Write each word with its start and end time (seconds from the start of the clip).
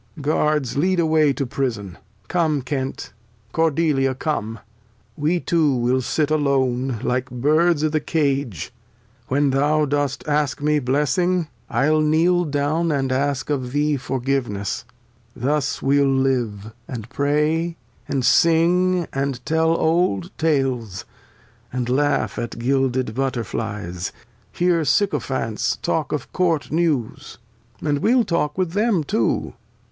—Guards, 0.21 0.75
lead 0.75 0.99
away 0.99 1.31
to 1.33 1.45
Prison; 1.45 1.95
Come 2.27 2.63
Kent, 2.63 3.13
Cordelia, 3.51 4.15
come; 4.15 4.57
We 5.15 5.39
two 5.39 5.75
will 5.75 6.01
sit 6.01 6.31
alone, 6.31 6.97
like 7.03 7.29
Birds 7.29 7.83
i'th' 7.83 8.07
Cage, 8.07 8.73
When 9.27 9.51
thou 9.51 9.85
dost 9.85 10.27
ask 10.27 10.59
me 10.59 10.79
Blessing, 10.79 11.49
I'll 11.69 12.01
kneel 12.01 12.45
down 12.45 12.87
And^ask 12.87 13.51
of 13.51 13.73
Thee 13.73 13.95
Forgiveness; 13.95 14.85
thus 15.35 15.83
we'U 15.83 16.03
live. 16.09 16.73
And 16.87 17.07
Pray, 17.11 17.77
and 18.07 18.25
Sing, 18.25 19.07
and 19.13 19.45
tell 19.45 19.77
old 19.79 20.35
Tales, 20.39 21.05
and 21.71 21.87
laugh 21.87 22.39
At 22.39 22.57
gilded 22.57 23.13
Butter 23.13 23.43
Flies, 23.43 24.11
hear 24.51 24.83
Sycophants 24.83 25.75
Talk 25.77 26.11
of 26.11 26.33
Court 26.33 26.71
News, 26.71 27.37
and 27.81 27.99
we'll 27.99 28.23
talk 28.23 28.57
with 28.57 28.71
them 28.71 29.03
too. 29.03 29.53